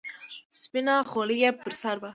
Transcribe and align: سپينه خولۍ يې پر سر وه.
سپينه 0.59 0.95
خولۍ 1.09 1.37
يې 1.45 1.51
پر 1.61 1.71
سر 1.81 1.95
وه. 2.01 2.09